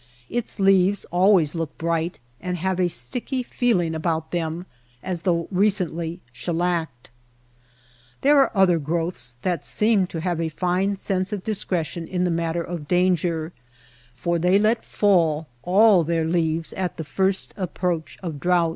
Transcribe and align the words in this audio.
Its 0.31 0.59
leaves 0.59 1.05
always 1.11 1.53
look 1.53 1.77
bright 1.77 2.17
and 2.41 2.57
have 2.57 2.79
a 2.79 2.87
sticky 2.89 3.43
feeling 3.43 3.93
about 3.93 4.31
them 4.31 4.65
as 5.03 5.21
though 5.21 5.47
recently 5.51 6.19
shellacked. 6.33 7.11
There 8.21 8.39
are 8.39 8.51
other 8.57 8.79
growths 8.79 9.35
that 9.43 9.63
seem 9.63 10.07
to 10.07 10.19
have 10.21 10.41
a 10.41 10.49
fine 10.49 10.95
sense 10.95 11.31
of 11.31 11.43
discretion 11.43 12.07
in 12.07 12.23
the 12.23 12.31
matter 12.31 12.63
of 12.63 12.87
danger, 12.87 13.53
for 14.15 14.39
they 14.39 14.57
let 14.57 14.83
fall 14.83 15.45
all 15.61 16.03
their 16.03 16.25
leaves 16.25 16.73
at 16.73 16.97
the 16.97 17.03
first 17.03 17.53
ap 17.55 17.77
proach 17.77 18.17
of 18.23 18.39
drouth. 18.39 18.69